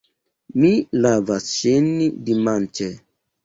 Mi 0.63 0.71
lavas 1.03 1.47
ŝin 1.59 1.93
dimanĉe. 2.31 2.93